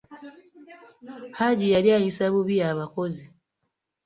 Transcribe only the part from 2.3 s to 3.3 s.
bubi abakozi.